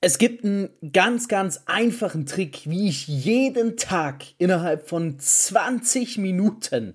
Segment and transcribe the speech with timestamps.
[0.00, 6.94] Es gibt einen ganz, ganz einfachen Trick, wie ich jeden Tag innerhalb von 20 Minuten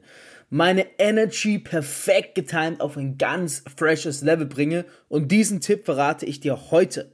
[0.50, 4.86] meine Energy perfekt getimed auf ein ganz freshes Level bringe.
[5.10, 7.12] Und diesen Tipp verrate ich dir heute.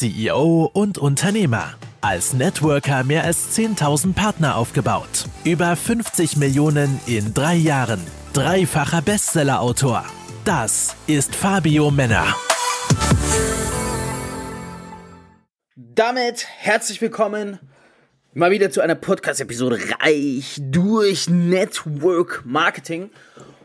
[0.00, 1.74] CEO und Unternehmer.
[2.00, 5.26] Als Networker mehr als 10.000 Partner aufgebaut.
[5.44, 8.00] Über 50 Millionen in drei Jahren.
[8.32, 10.06] Dreifacher Bestsellerautor.
[10.46, 12.34] Das ist Fabio Männer.
[15.76, 17.58] Damit herzlich willkommen
[18.32, 23.10] mal wieder zu einer Podcast-Episode reich durch Network Marketing.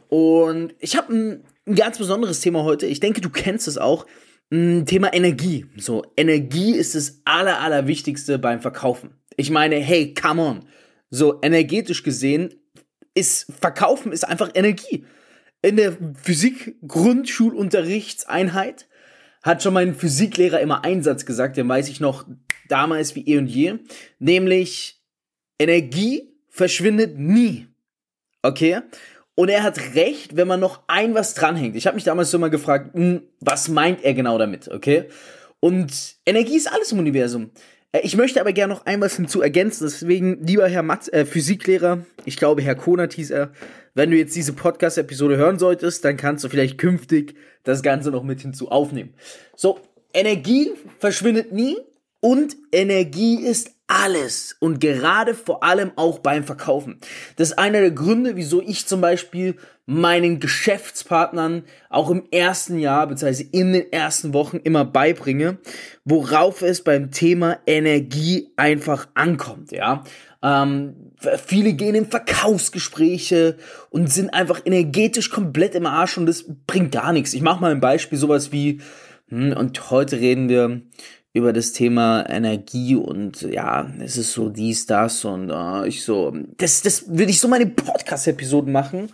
[0.10, 2.88] Und ich habe ein, ein ganz besonderes Thema heute.
[2.88, 4.06] Ich denke, du kennst es auch.
[4.52, 5.66] Hm, Thema Energie.
[5.78, 9.12] So, Energie ist das aller, allerwichtigste beim Verkaufen.
[9.38, 10.66] Ich meine, hey, come on.
[11.10, 12.54] So, energetisch gesehen
[13.14, 15.06] ist Verkaufen ist einfach Energie.
[15.62, 18.88] In der Physik-Grundschulunterrichtseinheit
[19.42, 22.28] hat schon mein Physiklehrer immer einen Satz gesagt, den weiß ich noch
[22.68, 23.80] damals wie eh und je,
[24.20, 25.02] nämlich
[25.60, 27.68] Energie verschwindet nie.
[28.42, 28.82] Okay?
[29.36, 31.76] Und er hat recht, wenn man noch ein was dranhängt.
[31.76, 35.06] Ich habe mich damals so mal gefragt, hm, was meint er genau damit, okay?
[35.60, 37.52] Und Energie ist alles im Universum.
[37.92, 39.86] Äh, ich möchte aber gerne noch ein was hinzu ergänzen.
[39.86, 43.52] Deswegen, lieber Herr Matz, äh, Physiklehrer, ich glaube, Herr Konert hieß er,
[43.94, 48.24] wenn du jetzt diese Podcast-Episode hören solltest, dann kannst du vielleicht künftig das Ganze noch
[48.24, 49.14] mit hinzu aufnehmen.
[49.56, 49.80] So,
[50.14, 51.78] Energie verschwindet nie
[52.20, 57.00] und Energie ist alles und gerade vor allem auch beim Verkaufen.
[57.38, 63.08] Das ist einer der Gründe, wieso ich zum Beispiel meinen Geschäftspartnern auch im ersten Jahr
[63.08, 63.46] bzw.
[63.52, 65.60] in den ersten Wochen immer beibringe,
[66.04, 70.04] worauf es beim Thema Energie einfach ankommt, ja.
[70.44, 73.58] Ähm, viele gehen in Verkaufsgespräche
[73.90, 77.34] und sind einfach energetisch komplett im Arsch und das bringt gar nichts.
[77.34, 78.82] Ich mache mal ein Beispiel, sowas wie,
[79.30, 80.82] hm, und heute reden wir
[81.36, 86.34] über das Thema Energie und ja, es ist so dies, das und äh, ich so,
[86.58, 89.12] das, das würde ich so meine Podcast-Episoden machen,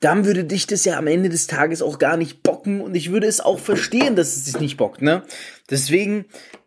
[0.00, 3.12] dann würde dich das ja am Ende des Tages auch gar nicht bocken und ich
[3.12, 5.22] würde es auch verstehen, dass es dich nicht bockt, ne?
[5.70, 6.24] Deswegen,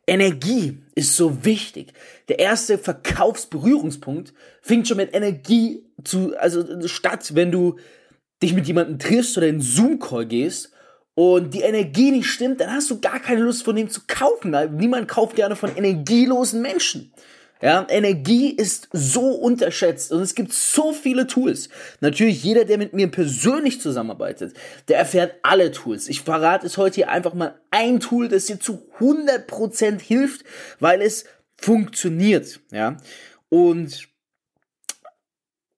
[0.07, 1.91] Energie ist so wichtig.
[2.29, 7.75] Der erste Verkaufsberührungspunkt fängt schon mit Energie zu, also statt, wenn du
[8.41, 10.72] dich mit jemandem triffst oder in Zoom-Call gehst
[11.15, 14.55] und die Energie nicht stimmt, dann hast du gar keine Lust von dem zu kaufen.
[14.75, 17.11] Niemand kauft gerne von energielosen Menschen.
[17.61, 21.69] Ja, Energie ist so unterschätzt und es gibt so viele Tools.
[22.01, 24.55] Natürlich jeder, der mit mir persönlich zusammenarbeitet,
[24.89, 26.09] der erfährt alle Tools.
[26.09, 30.43] Ich verrate es heute hier einfach mal ein Tool, das dir zu 100% hilft,
[30.81, 32.59] weil es funktioniert.
[32.71, 32.97] Ja,
[33.47, 34.09] und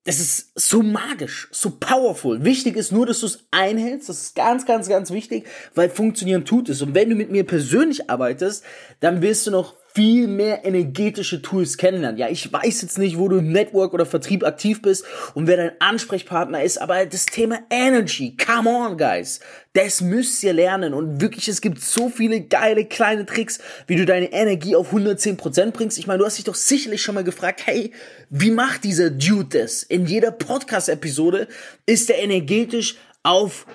[0.04, 2.42] das ist so magisch, so powerful.
[2.44, 4.08] Wichtig ist nur, dass du es einhältst.
[4.08, 6.80] Das ist ganz, ganz, ganz wichtig, weil funktionieren tut es.
[6.80, 8.64] Und wenn du mit mir persönlich arbeitest,
[9.00, 12.20] dann wirst du noch viel mehr energetische Tools kennenlernen.
[12.20, 15.04] Ja, ich weiß jetzt nicht, wo du im Network oder Vertrieb aktiv bist
[15.34, 19.40] und wer dein Ansprechpartner ist, aber das Thema Energy, come on, guys.
[19.72, 24.06] Das müsst ihr lernen und wirklich, es gibt so viele geile kleine Tricks, wie du
[24.06, 25.98] deine Energie auf 110% bringst.
[25.98, 27.90] Ich meine, du hast dich doch sicherlich schon mal gefragt, hey,
[28.30, 29.82] wie macht dieser Dude das?
[29.82, 31.48] In jeder Podcast-Episode
[31.86, 32.94] ist er energetisch
[33.24, 33.66] auf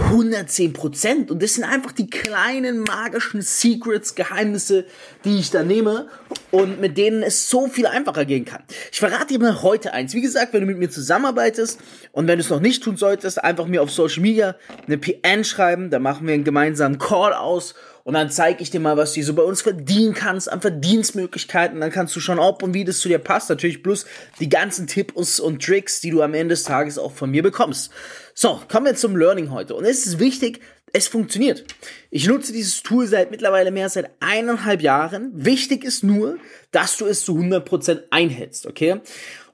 [0.00, 1.30] 110 Prozent.
[1.30, 4.86] Und das sind einfach die kleinen magischen Secrets, Geheimnisse,
[5.24, 6.08] die ich da nehme
[6.50, 8.62] und mit denen es so viel einfacher gehen kann.
[8.90, 10.14] Ich verrate dir mal heute eins.
[10.14, 11.78] Wie gesagt, wenn du mit mir zusammenarbeitest
[12.12, 14.56] und wenn du es noch nicht tun solltest, einfach mir auf Social Media
[14.86, 17.74] eine PN schreiben, dann machen wir einen gemeinsamen Call aus
[18.04, 21.80] und dann zeige ich dir mal, was du so bei uns verdienen kannst, an Verdienstmöglichkeiten.
[21.80, 23.50] Dann kannst du schauen, ob und wie das zu dir passt.
[23.50, 24.06] Natürlich plus
[24.38, 27.90] die ganzen Tipps und Tricks, die du am Ende des Tages auch von mir bekommst.
[28.34, 29.74] So, kommen wir zum Learning heute.
[29.74, 30.60] Und es ist wichtig,
[30.92, 31.64] es funktioniert.
[32.10, 35.30] Ich nutze dieses Tool seit mittlerweile mehr als seit eineinhalb Jahren.
[35.34, 36.38] Wichtig ist nur,
[36.72, 39.00] dass du es zu 100% einhältst, okay?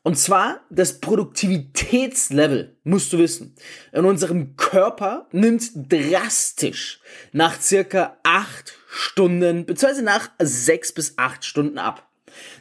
[0.07, 3.57] Und zwar das Produktivitätslevel, musst du wissen,
[3.91, 7.01] in unserem Körper nimmt drastisch
[7.33, 12.09] nach circa acht Stunden, beziehungsweise nach sechs bis acht Stunden ab.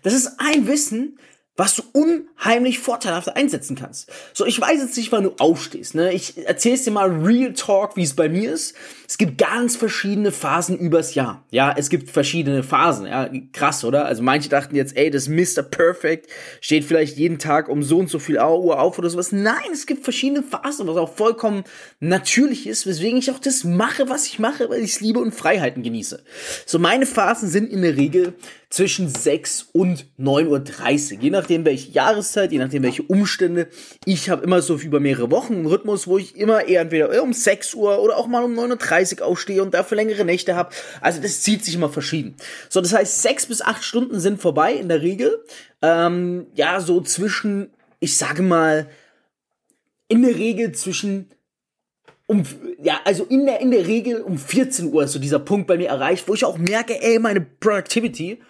[0.02, 1.20] Das ist ein Wissen,
[1.58, 4.12] was du unheimlich vorteilhaft einsetzen kannst.
[4.34, 6.12] So, ich weiß jetzt nicht, wann du aufstehst, ne?
[6.12, 8.76] Ich erzähl's dir mal Real Talk, wie es bei mir ist.
[9.08, 11.46] Es gibt ganz verschiedene Phasen übers Jahr.
[11.52, 13.30] Ja, es gibt verschiedene Phasen, ja.
[13.54, 14.06] Krass, oder?
[14.06, 15.64] Also manche dachten jetzt, ey, das Mr.
[15.64, 16.30] Perfect
[16.60, 19.32] steht vielleicht jeden Tag um so und so viel Uhr auf oder sowas.
[19.32, 21.64] Nein, es gibt verschiedene Phasen, was auch vollkommen
[22.02, 25.34] natürlich ist, weswegen ich auch das mache, was ich mache, weil ich es liebe und
[25.34, 26.22] Freiheiten genieße.
[26.66, 28.34] So, meine Phasen sind in der Regel
[28.76, 31.22] zwischen 6 und 9.30 Uhr.
[31.22, 33.70] Je nachdem, welche Jahreszeit, je nachdem, welche Umstände.
[34.04, 37.32] Ich habe immer so über mehrere Wochen einen Rhythmus, wo ich immer eher entweder um
[37.32, 40.76] 6 Uhr oder auch mal um 9.30 Uhr aufstehe und dafür längere Nächte habe.
[41.00, 42.36] Also das zieht sich immer verschieden.
[42.68, 45.42] So, das heißt, 6 bis 8 Stunden sind vorbei in der Regel.
[45.82, 47.70] Ähm, ja, so zwischen,
[48.02, 48.90] ich sage mal,
[50.10, 51.32] in der Regel zwischen
[52.28, 52.44] um,
[52.84, 55.78] ja, also in der, in der Regel um 14 Uhr ist so dieser Punkt bei
[55.78, 58.42] mir erreicht, wo ich auch merke, ey, meine Productivity,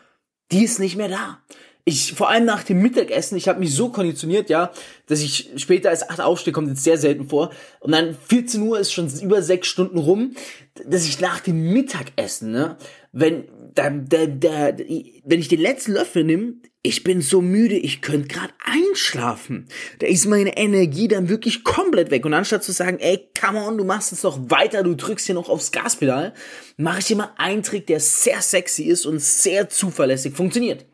[0.52, 1.42] die ist nicht mehr da.
[1.88, 4.72] Ich, vor allem nach dem Mittagessen, ich habe mich so konditioniert, ja,
[5.06, 7.52] dass ich später als 8 aufstehe, kommt jetzt sehr selten vor.
[7.80, 10.36] Und dann 14 Uhr ist schon über sechs Stunden rum,
[10.84, 12.78] dass ich nach dem Mittagessen, ne,
[13.12, 13.46] wenn,
[13.76, 18.28] da, da, da, wenn ich den letzten Löffel nehme, ich bin so müde, ich könnte
[18.28, 19.68] gerade einschlafen.
[20.00, 22.26] Da ist meine Energie dann wirklich komplett weg.
[22.26, 25.36] Und anstatt zu sagen, ey, come on, du machst jetzt noch weiter, du drückst hier
[25.36, 26.34] noch aufs Gaspedal,
[26.78, 30.86] mache ich immer einen Trick, der sehr sexy ist und sehr zuverlässig funktioniert.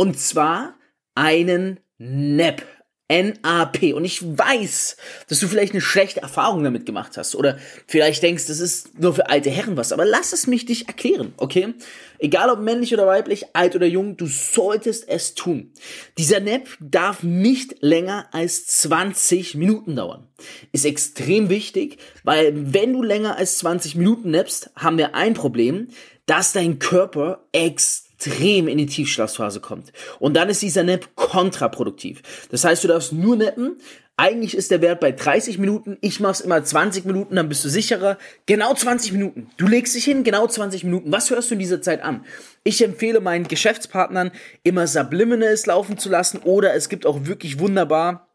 [0.00, 0.78] Und zwar
[1.14, 2.64] einen Nap.
[3.10, 3.92] NAP.
[3.92, 4.96] Und ich weiß,
[5.28, 7.34] dass du vielleicht eine schlechte Erfahrung damit gemacht hast.
[7.34, 9.92] Oder vielleicht denkst, das ist nur für alte Herren was.
[9.92, 11.74] Aber lass es mich dich erklären, okay?
[12.18, 15.70] Egal ob männlich oder weiblich, alt oder jung, du solltest es tun.
[16.16, 20.28] Dieser Nap darf nicht länger als 20 Minuten dauern.
[20.72, 25.88] Ist extrem wichtig, weil wenn du länger als 20 Minuten nappst, haben wir ein Problem,
[26.24, 29.92] dass dein Körper extrem extrem in die Tiefschlafphase kommt.
[30.18, 32.22] Und dann ist dieser Nap kontraproduktiv.
[32.50, 33.78] Das heißt, du darfst nur nappen.
[34.16, 35.96] Eigentlich ist der Wert bei 30 Minuten.
[36.02, 38.18] Ich mach's immer 20 Minuten, dann bist du sicherer.
[38.44, 39.48] Genau 20 Minuten.
[39.56, 41.10] Du legst dich hin, genau 20 Minuten.
[41.10, 42.26] Was hörst du in dieser Zeit an?
[42.62, 44.30] Ich empfehle meinen Geschäftspartnern
[44.62, 48.26] immer Subliminals laufen zu lassen oder es gibt auch wirklich wunderbar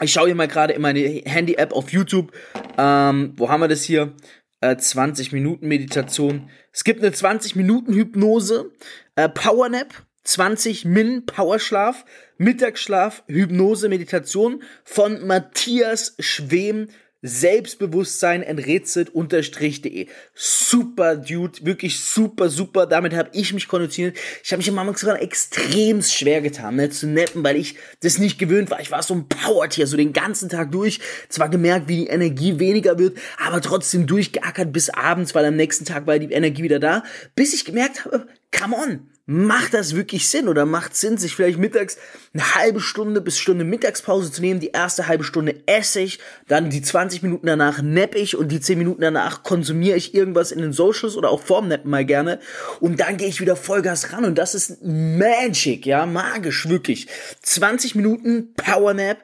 [0.00, 2.30] ich schaue hier mal gerade in meine Handy-App auf YouTube.
[2.76, 4.14] Ähm, wo haben wir das hier?
[4.60, 6.50] Äh, 20 Minuten Meditation.
[6.72, 8.70] Es gibt eine 20 Minuten Hypnose.
[9.18, 12.04] Äh, Powernap, 20 Min Powerschlaf,
[12.36, 16.86] Mittagsschlaf, Hypnose, Meditation von Matthias Schwem.
[17.20, 20.06] Selbstbewusstsein enträtselt unterstrich.de.
[20.36, 22.86] Super Dude, wirklich super, super.
[22.86, 24.16] Damit habe ich mich konditioniert.
[24.44, 28.38] Ich habe mich am Anfang extrem schwer getan, ne, zu neppen, weil ich das nicht
[28.38, 28.78] gewöhnt war.
[28.80, 31.00] Ich war so ein Powertier, so den ganzen Tag durch.
[31.28, 35.86] Zwar gemerkt, wie die Energie weniger wird, aber trotzdem durchgeackert bis abends, weil am nächsten
[35.86, 37.02] Tag war die Energie wieder da.
[37.34, 41.58] Bis ich gemerkt habe, come on, macht das wirklich Sinn oder macht Sinn, sich vielleicht
[41.58, 41.98] mittags
[42.32, 46.70] eine halbe Stunde bis Stunde Mittagspause zu nehmen, die erste halbe Stunde esse ich, dann
[46.70, 50.62] die 20 Minuten danach napp ich und die 10 Minuten danach konsumiere ich irgendwas in
[50.62, 52.40] den Socials oder auch vorm Nappen mal gerne
[52.80, 57.06] und dann gehe ich wieder Vollgas ran und das ist Magic, ja, magisch, wirklich.
[57.42, 59.18] 20 Minuten Power Nap,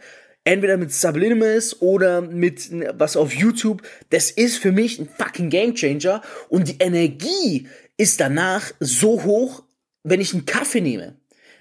[0.44, 3.80] entweder mit Subliminals oder mit was auf YouTube,
[4.10, 9.62] das ist für mich ein fucking Gamechanger und die Energie ist danach so hoch,
[10.02, 11.16] wenn ich einen Kaffee nehme,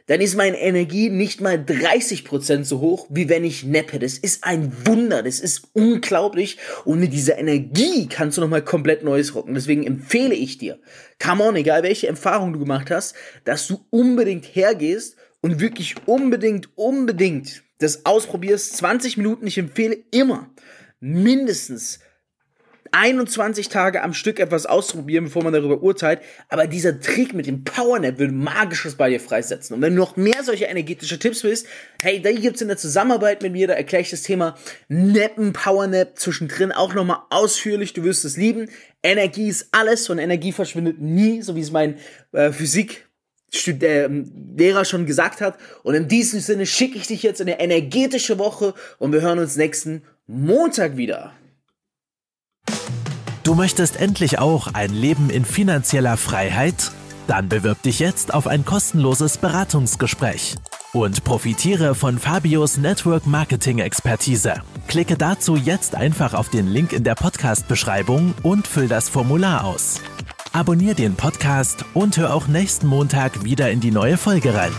[0.08, 4.00] dann ist meine Energie nicht mal 30% so hoch, wie wenn ich neppe.
[4.00, 6.58] Das ist ein Wunder, das ist unglaublich.
[6.84, 9.54] Und mit dieser Energie kannst du nochmal komplett Neues rocken.
[9.54, 10.80] Deswegen empfehle ich dir,
[11.24, 13.16] come on, egal welche Erfahrung du gemacht hast,
[13.46, 18.76] dass du unbedingt hergehst und wirklich unbedingt, unbedingt das ausprobierst.
[18.76, 20.54] 20 Minuten, ich empfehle immer
[21.00, 22.00] mindestens
[22.94, 26.22] 21 Tage am Stück etwas ausprobieren, bevor man darüber urteilt.
[26.48, 29.76] Aber dieser Trick mit dem Powernap will Magisches bei dir freisetzen.
[29.76, 31.66] Und wenn du noch mehr solche energetische Tipps willst,
[32.00, 34.56] hey, da gibt's in der Zusammenarbeit mit mir, da erkläre ich das Thema
[34.88, 37.94] Nappen, Powernap zwischendrin auch nochmal ausführlich.
[37.94, 38.70] Du wirst es lieben.
[39.02, 41.98] Energie ist alles und Energie verschwindet nie, so wie es mein
[42.32, 43.08] äh, Physik
[43.68, 44.08] äh,
[44.56, 45.58] Lehrer schon gesagt hat.
[45.82, 49.40] Und in diesem Sinne schicke ich dich jetzt in eine energetische Woche und wir hören
[49.40, 51.34] uns nächsten Montag wieder.
[53.44, 56.92] Du möchtest endlich auch ein Leben in finanzieller Freiheit?
[57.28, 60.56] Dann bewirb dich jetzt auf ein kostenloses Beratungsgespräch
[60.94, 64.54] und profitiere von Fabios Network Marketing Expertise.
[64.88, 70.00] Klicke dazu jetzt einfach auf den Link in der Podcast-Beschreibung und füll das Formular aus.
[70.54, 74.72] Abonnier den Podcast und hör auch nächsten Montag wieder in die neue Folge rein.